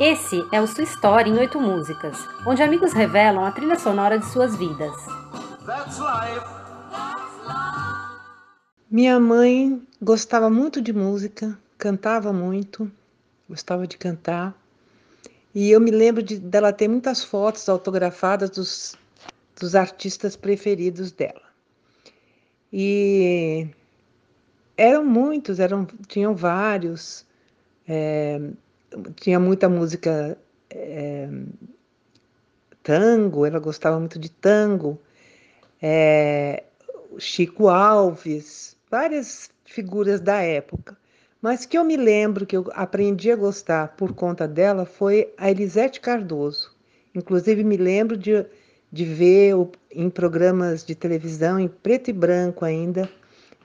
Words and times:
Esse 0.00 0.42
é 0.50 0.58
o 0.58 0.66
Sua 0.66 0.82
História 0.82 1.28
em 1.30 1.36
Oito 1.36 1.60
Músicas, 1.60 2.16
onde 2.46 2.62
amigos 2.62 2.94
revelam 2.94 3.44
a 3.44 3.52
trilha 3.52 3.78
sonora 3.78 4.18
de 4.18 4.24
suas 4.24 4.56
vidas. 4.56 4.94
Minha 8.90 9.20
mãe 9.20 9.86
gostava 10.00 10.48
muito 10.48 10.80
de 10.80 10.90
música, 10.90 11.58
cantava 11.76 12.32
muito, 12.32 12.90
gostava 13.46 13.86
de 13.86 13.98
cantar. 13.98 14.58
E 15.54 15.70
eu 15.70 15.78
me 15.78 15.90
lembro 15.90 16.22
de, 16.22 16.38
dela 16.38 16.72
ter 16.72 16.88
muitas 16.88 17.22
fotos 17.22 17.68
autografadas 17.68 18.48
dos, 18.48 18.96
dos 19.60 19.74
artistas 19.74 20.34
preferidos 20.34 21.12
dela. 21.12 21.42
E 22.72 23.68
eram 24.78 25.04
muitos, 25.04 25.60
eram, 25.60 25.86
tinham 26.08 26.34
vários. 26.34 27.26
É, 27.86 28.40
tinha 29.16 29.38
muita 29.38 29.68
música 29.68 30.36
é, 30.70 31.28
tango, 32.82 33.46
ela 33.46 33.58
gostava 33.58 33.98
muito 33.98 34.18
de 34.18 34.30
tango, 34.30 35.00
é, 35.80 36.64
Chico 37.18 37.68
Alves, 37.68 38.76
várias 38.90 39.50
figuras 39.64 40.20
da 40.20 40.40
época. 40.42 40.96
Mas 41.42 41.64
que 41.64 41.78
eu 41.78 41.84
me 41.84 41.96
lembro 41.96 42.44
que 42.44 42.56
eu 42.56 42.66
aprendi 42.72 43.30
a 43.30 43.36
gostar 43.36 43.96
por 43.96 44.12
conta 44.12 44.46
dela 44.46 44.84
foi 44.84 45.32
a 45.38 45.50
Elisete 45.50 46.00
Cardoso. 46.00 46.76
Inclusive 47.14 47.64
me 47.64 47.78
lembro 47.78 48.16
de, 48.16 48.44
de 48.92 49.04
ver 49.04 49.54
em 49.90 50.10
programas 50.10 50.84
de 50.84 50.94
televisão 50.94 51.58
em 51.58 51.66
preto 51.66 52.10
e 52.10 52.12
branco 52.12 52.64
ainda 52.64 53.08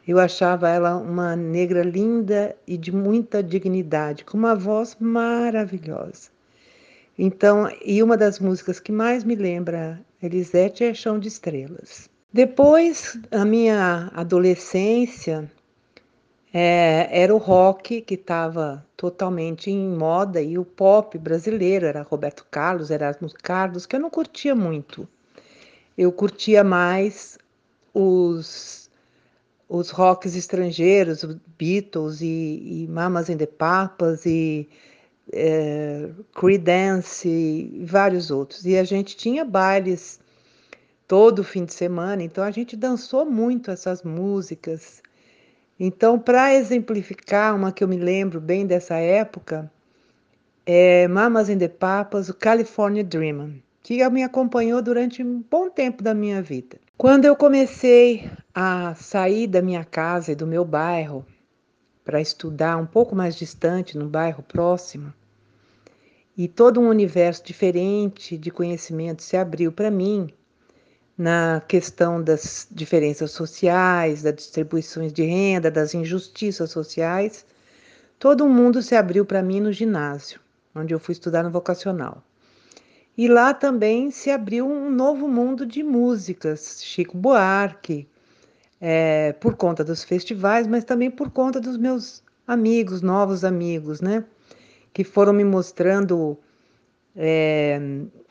eu 0.08 0.20
achava 0.20 0.70
ela 0.70 0.96
uma 0.98 1.36
negra 1.36 1.82
linda 1.82 2.56
e 2.68 2.78
de 2.78 2.92
muita 2.92 3.42
dignidade, 3.42 4.24
com 4.24 4.38
uma 4.38 4.56
voz 4.56 4.96
maravilhosa. 5.00 6.30
Então, 7.18 7.70
e 7.84 8.04
uma 8.04 8.18
das 8.18 8.40
músicas 8.40 8.80
que 8.80 8.92
mais 8.92 9.24
me 9.24 9.36
lembra 9.36 10.00
Elisete 10.22 10.84
é 10.84 10.94
Chão 10.94 11.18
de 11.18 11.28
Estrelas. 11.28 12.10
Depois, 12.32 13.18
a 13.32 13.46
minha 13.46 14.12
adolescência 14.14 15.50
é, 16.54 17.08
era 17.12 17.34
o 17.34 17.38
rock 17.38 18.02
que 18.02 18.16
estava 18.16 18.86
totalmente 18.98 19.72
em 19.72 19.90
moda 19.90 20.42
e 20.42 20.58
o 20.58 20.66
pop 20.66 21.18
brasileiro 21.18 21.86
era 21.86 22.02
Roberto 22.02 22.46
Carlos, 22.52 22.92
Erasmo 22.92 23.30
Carlos, 23.42 23.86
que 23.86 23.96
eu 23.96 24.00
não 24.00 24.10
curtia 24.10 24.54
muito. 24.54 25.08
Eu 25.98 26.12
curtia 26.12 26.64
mais 26.64 27.38
os 27.94 28.85
os 29.68 29.90
rocks 29.90 30.36
estrangeiros, 30.36 31.24
Beatles 31.58 32.22
e, 32.22 32.84
e 32.84 32.88
Mamas 32.88 33.30
and 33.30 33.38
the 33.38 33.46
Papas 33.46 34.26
e 34.26 34.70
é, 35.34 36.10
Creedence 36.34 37.28
e 37.28 37.86
vários 37.86 38.32
outros. 38.32 38.66
E 38.66 38.78
a 38.78 38.84
gente 38.84 39.18
tinha 39.18 39.44
bailes 39.44 40.20
todo 41.08 41.44
fim 41.44 41.66
de 41.66 41.74
semana, 41.74 42.24
então 42.24 42.44
a 42.44 42.52
gente 42.52 42.76
dançou 42.76 43.26
muito 43.26 43.72
essas 43.72 44.04
músicas. 44.04 45.02
Então, 45.80 46.18
para 46.18 46.54
exemplificar 46.54 47.56
uma 47.56 47.72
que 47.72 47.84
eu 47.84 47.88
me 47.88 47.98
lembro 47.98 48.40
bem 48.40 48.66
dessa 48.66 48.96
época, 48.96 49.70
é 50.66 51.08
Mamas 51.08 51.50
and 51.50 51.60
the 51.60 51.68
Papas, 51.68 52.30
o 52.30 52.34
California 52.34 53.04
Dreamin', 53.04 53.62
que 53.86 54.10
me 54.10 54.24
acompanhou 54.24 54.82
durante 54.82 55.22
um 55.22 55.44
bom 55.48 55.70
tempo 55.70 56.02
da 56.02 56.12
minha 56.12 56.42
vida. 56.42 56.80
Quando 56.98 57.26
eu 57.26 57.36
comecei 57.36 58.28
a 58.52 58.96
sair 58.96 59.46
da 59.46 59.62
minha 59.62 59.86
casa 59.86 60.32
e 60.32 60.36
do 60.36 60.48
meu 60.48 60.66
bairro 60.66 61.24
para 62.04 62.20
estudar 62.20 62.78
um 62.78 62.86
pouco 62.88 63.16
mais 63.16 63.36
distante, 63.36 63.96
no 63.96 64.10
bairro 64.10 64.42
próximo, 64.42 65.14
e 66.36 66.48
todo 66.48 66.82
um 66.82 66.90
universo 66.90 67.44
diferente 67.46 68.36
de 68.40 68.50
conhecimento 68.50 69.22
se 69.22 69.38
abriu 69.38 69.72
para 69.72 69.92
mim 69.92 70.32
na 71.16 71.62
questão 71.68 72.20
das 72.20 72.68
diferenças 72.72 73.30
sociais, 73.30 74.24
das 74.24 74.34
distribuições 74.34 75.14
de 75.14 75.22
renda, 75.26 75.70
das 75.70 75.94
injustiças 75.94 76.72
sociais. 76.72 77.46
Todo 78.18 78.50
mundo 78.50 78.82
se 78.82 78.96
abriu 78.96 79.28
para 79.28 79.44
mim 79.44 79.60
no 79.60 79.72
ginásio, 79.72 80.40
onde 80.74 80.92
eu 80.92 81.00
fui 81.00 81.12
estudar 81.12 81.44
no 81.44 81.52
vocacional. 81.52 82.24
E 83.18 83.28
lá 83.28 83.54
também 83.54 84.12
se 84.12 84.30
abriu 84.30 84.68
um 84.68 84.90
novo 84.90 85.28
mundo 85.28 85.66
de 85.66 85.82
músicas, 85.84 86.82
Chico 86.84 87.18
Buarque, 87.18 88.08
é, 88.80 89.34
por 89.34 89.56
conta 89.56 89.84
dos 89.84 90.04
festivais, 90.04 90.68
mas 90.68 90.84
também 90.84 91.10
por 91.10 91.32
conta 91.32 91.62
dos 91.62 91.78
meus 91.78 92.22
amigos, 92.46 93.02
novos 93.02 93.46
amigos, 93.46 94.02
né? 94.02 94.26
Que 94.94 95.04
foram 95.04 95.32
me 95.32 95.44
mostrando 95.44 96.38
é, 97.16 97.80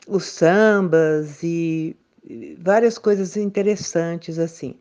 os 0.07 0.25
sambas 0.25 1.41
e 1.43 1.95
várias 2.59 2.97
coisas 2.97 3.35
interessantes 3.37 4.39
assim. 4.39 4.75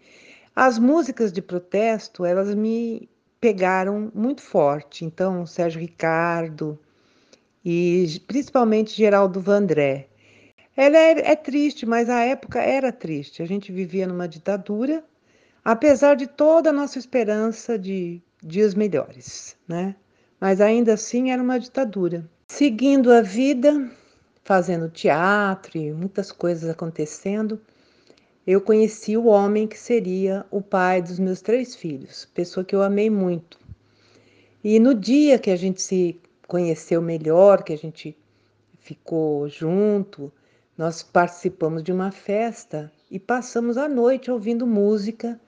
As 0.54 0.78
músicas 0.78 1.32
de 1.32 1.43
protesto, 1.43 2.25
elas 2.25 2.54
me 2.54 3.09
pegaram 3.41 4.10
muito 4.14 4.43
forte. 4.43 5.04
Então, 5.04 5.44
Sérgio 5.47 5.81
Ricardo, 5.81 6.78
e 7.64 8.20
principalmente 8.26 8.97
Geraldo 8.97 9.41
Vandré. 9.41 10.08
Ela 10.76 10.98
é, 10.98 11.32
é 11.32 11.36
triste, 11.36 11.86
mas 11.86 12.10
a 12.10 12.20
época 12.20 12.60
era 12.60 12.92
triste. 12.92 13.42
A 13.42 13.47
gente 13.47 13.72
vivia 13.72 14.06
numa 14.06 14.28
ditadura, 14.28 15.04
apesar 15.64 16.16
de 16.16 16.26
toda 16.26 16.70
a 16.70 16.72
nossa 16.72 16.98
esperança 16.98 17.78
de 17.78 18.20
dias 18.42 18.75
melhores, 18.75 19.56
né? 19.66 19.94
Mas 20.41 20.60
ainda 20.60 20.94
assim 20.94 21.30
era 21.30 21.42
uma 21.42 21.58
ditadura. 21.58 22.28
Seguindo 22.48 23.10
a 23.12 23.22
vida, 23.22 23.91
fazendo 24.42 24.91
teatro 24.91 25.78
e 25.78 25.92
muitas 25.92 26.31
coisas 26.31 26.69
acontecendo, 26.69 27.60
eu 28.46 28.60
conheci 28.60 29.16
o 29.16 29.26
homem 29.26 29.66
que 29.66 29.78
seria 29.78 30.44
o 30.50 30.60
pai 30.60 31.00
dos 31.00 31.19
meus 31.19 31.41
três 31.41 31.75
filhos, 31.75 32.28
pessoa 32.34 32.64
que 32.64 32.75
eu 32.75 32.82
amei 32.82 33.08
muito. 33.08 33.58
E 34.62 34.78
no 34.78 34.94
dia 34.94 35.38
que 35.38 35.50
a 35.50 35.56
gente 35.56 35.81
se 35.81 36.20
conheceu 36.47 37.00
melhor, 37.00 37.62
que 37.62 37.72
a 37.72 37.78
gente 37.78 38.16
ficou 38.78 39.49
junto, 39.49 40.32
nós 40.77 41.03
participamos 41.03 41.82
de 41.82 41.93
uma 41.93 42.10
festa 42.10 42.91
e 43.10 43.19
passamos 43.19 43.77
a 43.77 43.88
noite 43.88 44.31
ouvindo 44.31 44.66
música 44.66 45.41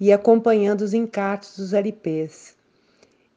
e 0.00 0.12
acompanhando 0.12 0.82
os 0.82 0.94
encartes 0.94 1.56
dos 1.56 1.72
LPs. 1.72 2.56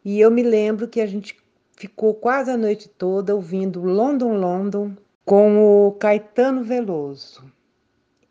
E 0.05 0.19
eu 0.19 0.31
me 0.31 0.43
lembro 0.43 0.87
que 0.87 1.01
a 1.01 1.05
gente 1.05 1.37
ficou 1.75 2.13
quase 2.13 2.51
a 2.51 2.57
noite 2.57 2.87
toda 2.87 3.35
ouvindo 3.35 3.81
London 3.81 4.35
London 4.35 4.95
com 5.25 5.87
o 5.87 5.91
Caetano 5.93 6.63
Veloso. 6.63 7.43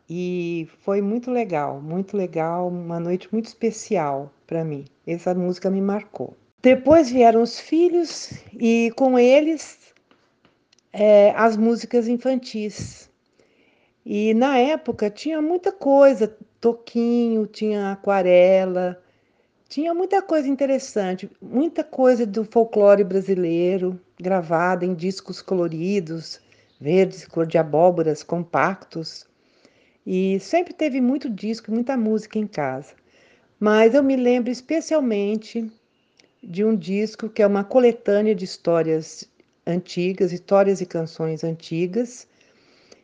E 0.09 0.69
foi 0.81 1.01
muito 1.01 1.31
legal, 1.31 1.81
muito 1.81 2.17
legal, 2.17 2.69
uma 2.69 2.99
noite 2.99 3.29
muito 3.33 3.47
especial 3.47 4.33
para 4.47 4.65
mim. 4.65 4.85
Essa 5.07 5.35
música 5.35 5.71
me 5.71 5.81
marcou. 5.81 6.37
Depois 6.63 7.11
vieram 7.11 7.41
os 7.41 7.59
filhos 7.59 8.33
e 8.53 8.93
com 8.95 9.19
eles 9.19 9.79
é, 10.93 11.31
as 11.31 11.57
músicas 11.57 12.07
infantis. 12.07 13.09
E 14.05 14.35
na 14.35 14.59
época 14.59 15.09
tinha 15.09 15.41
muita 15.41 15.73
coisa, 15.73 16.37
toquinho, 16.61 17.47
tinha 17.47 17.93
aquarela, 17.93 19.03
tinha 19.71 19.95
muita 19.95 20.21
coisa 20.21 20.49
interessante, 20.49 21.31
muita 21.41 21.83
coisa 21.83 22.27
do 22.27 22.45
folclore 22.45 23.05
brasileiro 23.05 23.99
gravada 24.21 24.85
em 24.85 24.95
discos 24.95 25.41
coloridos, 25.41 26.43
verdes, 26.79 27.27
cor 27.27 27.47
de 27.47 27.57
abóboras, 27.57 28.23
compactos. 28.23 29.27
E 30.07 30.39
sempre 30.41 30.75
teve 30.75 31.01
muito 31.01 31.31
disco, 31.31 31.73
muita 31.73 31.97
música 31.97 32.39
em 32.39 32.47
casa. 32.47 32.93
Mas 33.59 33.95
eu 33.95 34.03
me 34.03 34.17
lembro 34.17 34.51
especialmente 34.51 35.71
de 36.43 36.65
um 36.65 36.75
disco 36.77 37.29
que 37.29 37.43
é 37.43 37.47
uma 37.47 37.65
coletânea 37.65 38.35
de 38.35 38.45
histórias 38.45 39.29
antigas, 39.67 40.33
histórias 40.33 40.81
e 40.81 40.87
canções 40.87 41.45
antigas. 41.45 42.27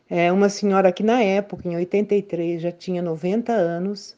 É 0.09 0.31
uma 0.31 0.49
senhora 0.49 0.91
que 0.91 1.03
na 1.03 1.21
época, 1.21 1.67
em 1.67 1.75
83, 1.75 2.61
já 2.61 2.71
tinha 2.71 3.01
90 3.01 3.51
anos, 3.51 4.17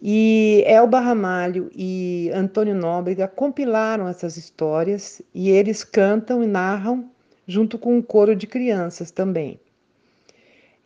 e 0.00 0.62
Elba 0.64 1.00
Ramalho 1.00 1.70
e 1.74 2.30
Antônio 2.32 2.74
Nóbrega 2.74 3.26
compilaram 3.26 4.06
essas 4.06 4.36
histórias 4.36 5.20
e 5.34 5.50
eles 5.50 5.82
cantam 5.82 6.42
e 6.42 6.46
narram 6.46 7.10
junto 7.48 7.76
com 7.78 7.96
um 7.96 8.02
coro 8.02 8.36
de 8.36 8.46
crianças 8.46 9.10
também. 9.10 9.58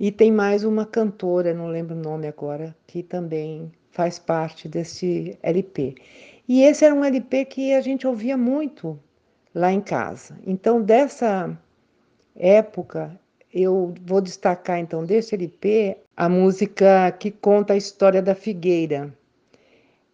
E 0.00 0.10
tem 0.10 0.32
mais 0.32 0.64
uma 0.64 0.86
cantora, 0.86 1.52
não 1.52 1.68
lembro 1.68 1.94
o 1.94 1.98
nome 1.98 2.26
agora, 2.26 2.74
que 2.86 3.02
também 3.02 3.70
faz 3.90 4.18
parte 4.18 4.66
desse 4.66 5.38
LP. 5.42 5.94
E 6.48 6.62
esse 6.62 6.84
era 6.84 6.94
um 6.94 7.04
LP 7.04 7.44
que 7.44 7.74
a 7.74 7.80
gente 7.80 8.06
ouvia 8.06 8.36
muito 8.36 8.98
lá 9.54 9.72
em 9.72 9.80
casa. 9.80 10.38
Então, 10.46 10.82
dessa 10.82 11.56
época, 12.34 13.18
eu 13.52 13.94
vou 14.04 14.20
destacar 14.20 14.78
então 14.78 15.04
desse 15.04 15.34
LP 15.34 15.98
a 16.16 16.28
música 16.28 17.10
que 17.12 17.30
conta 17.30 17.74
a 17.74 17.76
história 17.76 18.22
da 18.22 18.34
figueira. 18.34 19.12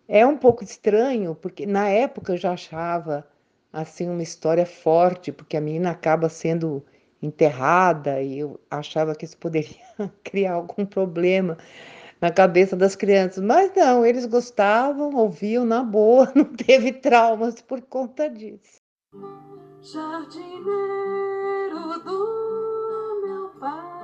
É 0.06 0.26
um 0.26 0.36
pouco 0.36 0.64
estranho, 0.64 1.34
porque 1.34 1.66
na 1.66 1.88
época 1.88 2.32
eu 2.32 2.36
já 2.36 2.52
achava 2.52 3.26
assim 3.72 4.08
uma 4.08 4.22
história 4.22 4.64
forte, 4.64 5.30
porque 5.30 5.56
a 5.56 5.60
menina 5.60 5.90
acaba 5.90 6.28
sendo 6.28 6.84
enterrada 7.22 8.22
e 8.22 8.38
eu 8.38 8.58
achava 8.70 9.14
que 9.14 9.24
isso 9.24 9.36
poderia 9.36 9.76
criar 10.24 10.54
algum 10.54 10.86
problema 10.86 11.58
na 12.20 12.30
cabeça 12.30 12.76
das 12.76 12.96
crianças, 12.96 13.42
mas 13.42 13.72
não, 13.74 14.04
eles 14.04 14.26
gostavam, 14.26 15.14
ouviam 15.14 15.64
na 15.64 15.82
boa, 15.82 16.30
não 16.34 16.44
teve 16.44 16.92
traumas 16.92 17.60
por 17.60 17.80
conta 17.82 18.28
disso. 18.28 18.80
Jardineiro 19.80 20.68
do 22.04 23.22
meu 23.24 23.48
pai, 23.60 23.97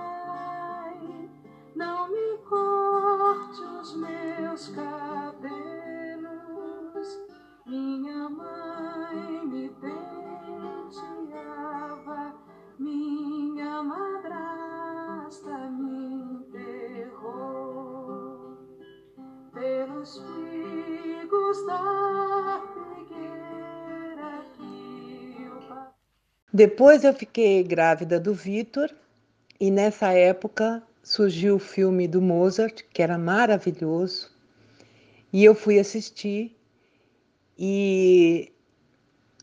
Depois 26.55 27.03
eu 27.03 27.13
fiquei 27.13 27.65
grávida 27.65 28.21
do 28.21 28.33
Vitor 28.33 28.89
e 29.59 29.73
nessa 29.73 30.13
época 30.13 30.81
surgiu 31.03 31.57
o 31.57 31.59
filme 31.59 32.07
do 32.07 32.23
Mozart, 32.23 32.83
que 32.93 33.03
era 33.03 33.19
maravilhoso, 33.19 34.31
e 35.33 35.45
eu 35.45 35.53
fui 35.53 35.81
assistir 35.81 36.57
e 37.59 38.53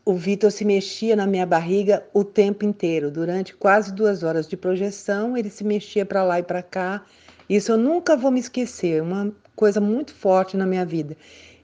o 0.06 0.14
Vitor 0.14 0.50
se 0.50 0.64
mexia 0.64 1.14
na 1.14 1.26
minha 1.26 1.44
barriga 1.44 2.02
o 2.14 2.24
tempo 2.24 2.64
inteiro, 2.64 3.10
durante 3.10 3.54
quase 3.54 3.92
duas 3.92 4.22
horas 4.22 4.48
de 4.48 4.56
projeção, 4.56 5.36
ele 5.36 5.50
se 5.50 5.64
mexia 5.64 6.06
para 6.06 6.24
lá 6.24 6.38
e 6.38 6.42
para 6.42 6.62
cá. 6.62 7.04
Isso 7.46 7.72
eu 7.72 7.76
nunca 7.76 8.16
vou 8.16 8.30
me 8.30 8.40
esquecer, 8.40 9.02
uma 9.02 9.30
coisa 9.54 9.82
muito 9.82 10.14
forte 10.14 10.56
na 10.56 10.64
minha 10.64 10.86
vida. 10.86 11.14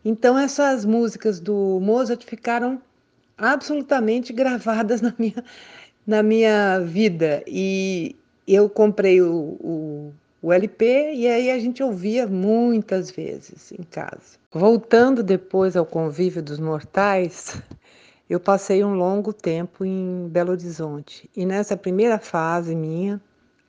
Então 0.05 0.39
essas 0.39 0.85
músicas 0.85 1.41
do 1.41 1.81
Mozart 1.81 2.23
ficaram 2.27 2.83
absolutamente 3.39 4.33
gravadas 4.33 5.01
na 5.03 5.15
minha, 5.17 5.45
na 6.07 6.23
minha 6.23 6.81
vida. 6.81 7.43
E 7.47 8.17
eu 8.47 8.69
comprei 8.69 9.23
o, 9.23 9.33
o, 9.33 10.13
o 10.43 10.53
LP 10.53 11.13
e 11.15 11.29
aí 11.29 11.51
a 11.51 11.59
gente 11.59 11.83
ouvia 11.83 12.27
muitas 12.27 13.11
vezes 13.11 13.73
em 13.73 13.83
casa. 13.85 14.39
Voltando 14.51 15.23
depois 15.23 15.77
ao 15.77 15.87
convívio 15.87 16.43
dos 16.43 16.59
mortais, 16.59 17.63
eu 18.29 18.41
passei 18.41 18.83
um 18.83 18.95
longo 18.95 19.33
tempo 19.33 19.85
em 19.85 20.29
Belo 20.29 20.51
Horizonte. 20.51 21.31
E 21.37 21.47
nessa 21.47 21.77
primeira 21.77 22.19
fase 22.19 22.75
minha, 22.75 23.21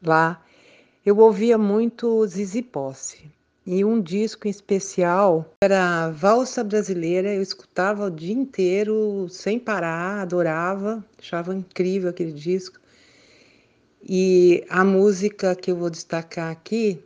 lá, 0.01 0.41
eu 1.05 1.17
ouvia 1.17 1.57
muito 1.57 2.25
Zizi 2.25 2.61
Posse. 2.61 3.31
E 3.71 3.85
um 3.85 4.01
disco 4.01 4.47
em 4.47 4.49
especial 4.49 5.53
era 5.61 6.09
Valsa 6.09 6.63
Brasileira. 6.63 7.31
Eu 7.31 7.43
escutava 7.43 8.07
o 8.07 8.09
dia 8.09 8.33
inteiro, 8.33 9.29
sem 9.29 9.59
parar, 9.59 10.21
adorava, 10.21 11.05
achava 11.19 11.53
incrível 11.53 12.09
aquele 12.09 12.31
disco. 12.31 12.79
E 14.01 14.65
a 14.71 14.83
música 14.83 15.55
que 15.55 15.69
eu 15.69 15.75
vou 15.75 15.91
destacar 15.91 16.51
aqui 16.51 16.99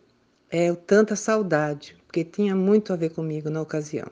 é 0.49 0.71
o 0.71 0.75
Tanta 0.77 1.17
Saudade, 1.17 1.97
porque 2.07 2.23
tinha 2.23 2.55
muito 2.55 2.93
a 2.93 2.95
ver 2.95 3.09
comigo 3.09 3.49
na 3.49 3.61
ocasião. 3.61 4.07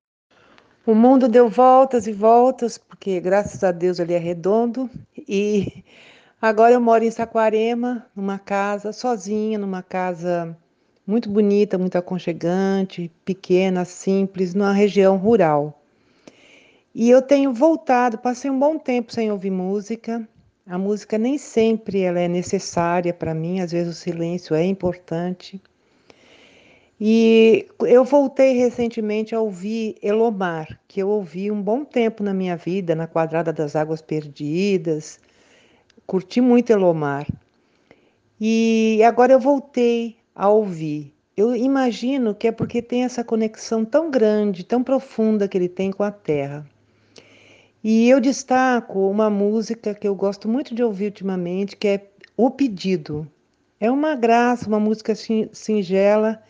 O 0.85 0.93
mundo 0.93 1.29
deu 1.29 1.47
voltas 1.47 2.05
e 2.05 2.11
voltas, 2.11 2.77
porque 2.77 3.21
graças 3.21 3.63
a 3.63 3.71
Deus 3.71 3.97
ele 3.97 4.11
é 4.13 4.19
redondo, 4.19 4.89
e 5.15 5.85
agora 6.41 6.73
eu 6.73 6.81
moro 6.81 7.05
em 7.05 7.11
Saquarema, 7.11 8.05
numa 8.13 8.37
casa, 8.37 8.91
sozinha, 8.91 9.57
numa 9.57 9.81
casa 9.81 10.57
muito 11.05 11.29
bonita, 11.29 11.77
muito 11.77 11.97
aconchegante, 11.97 13.11
pequena, 13.25 13.85
simples, 13.85 14.53
numa 14.53 14.73
região 14.73 15.17
rural. 15.17 15.81
E 16.93 17.09
eu 17.09 17.21
tenho 17.21 17.53
voltado, 17.53 18.17
passei 18.17 18.51
um 18.51 18.59
bom 18.59 18.77
tempo 18.77 19.13
sem 19.13 19.31
ouvir 19.31 19.51
música. 19.51 20.27
A 20.65 20.77
música 20.77 21.17
nem 21.17 21.37
sempre 21.37 22.01
ela 22.01 22.19
é 22.19 22.27
necessária 22.27 23.13
para 23.13 23.33
mim, 23.33 23.61
às 23.61 23.71
vezes 23.71 23.93
o 23.93 23.97
silêncio 23.97 24.55
é 24.55 24.63
importante. 24.63 25.61
E 27.03 27.65
eu 27.79 28.03
voltei 28.03 28.53
recentemente 28.53 29.33
a 29.33 29.41
ouvir 29.41 29.95
Elomar, 30.03 30.79
que 30.87 31.01
eu 31.01 31.09
ouvi 31.09 31.49
um 31.49 31.59
bom 31.59 31.83
tempo 31.83 32.21
na 32.21 32.31
minha 32.31 32.55
vida, 32.55 32.93
na 32.93 33.07
Quadrada 33.07 33.51
das 33.51 33.75
Águas 33.75 34.03
Perdidas. 34.03 35.19
Curti 36.05 36.39
muito 36.41 36.69
Elomar. 36.69 37.25
E 38.39 39.01
agora 39.03 39.33
eu 39.33 39.39
voltei 39.39 40.20
a 40.35 40.49
ouvir. 40.49 41.13
Eu 41.35 41.55
imagino 41.55 42.35
que 42.35 42.47
é 42.47 42.51
porque 42.51 42.81
tem 42.81 43.03
essa 43.03 43.23
conexão 43.23 43.85
tão 43.85 44.11
grande, 44.11 44.63
tão 44.63 44.83
profunda 44.83 45.47
que 45.47 45.57
ele 45.57 45.69
tem 45.69 45.91
com 45.91 46.03
a 46.03 46.11
terra. 46.11 46.65
E 47.83 48.07
eu 48.09 48.19
destaco 48.19 49.09
uma 49.09 49.29
música 49.29 49.95
que 49.95 50.07
eu 50.07 50.13
gosto 50.13 50.47
muito 50.47 50.75
de 50.75 50.83
ouvir 50.83 51.05
ultimamente, 51.05 51.75
que 51.75 51.87
é 51.87 52.07
O 52.37 52.51
Pedido. 52.51 53.27
É 53.79 53.89
uma 53.89 54.15
graça, 54.15 54.67
uma 54.67 54.79
música 54.79 55.15
singela 55.15 56.43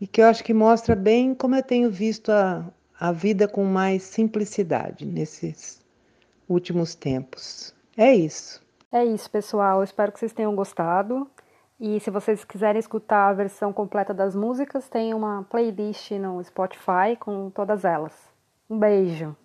e 0.00 0.06
que 0.06 0.20
eu 0.20 0.26
acho 0.26 0.44
que 0.44 0.54
mostra 0.54 0.94
bem 0.94 1.34
como 1.34 1.56
eu 1.56 1.62
tenho 1.62 1.90
visto 1.90 2.30
a, 2.30 2.64
a 2.98 3.10
vida 3.10 3.48
com 3.48 3.64
mais 3.64 4.04
simplicidade 4.04 5.04
nesses 5.04 5.84
últimos 6.48 6.94
tempos. 6.94 7.74
É 7.96 8.14
isso. 8.14 8.62
É 8.92 9.04
isso, 9.04 9.28
pessoal. 9.30 9.82
Espero 9.82 10.12
que 10.12 10.20
vocês 10.20 10.32
tenham 10.32 10.54
gostado. 10.54 11.28
E 11.80 12.00
se 12.00 12.10
vocês 12.10 12.44
quiserem 12.44 12.80
escutar 12.80 13.28
a 13.28 13.32
versão 13.32 13.72
completa 13.72 14.12
das 14.12 14.34
músicas, 14.34 14.88
tem 14.88 15.14
uma 15.14 15.44
playlist 15.44 16.10
no 16.12 16.42
Spotify 16.42 17.16
com 17.18 17.50
todas 17.50 17.84
elas. 17.84 18.32
Um 18.68 18.78
beijo! 18.78 19.36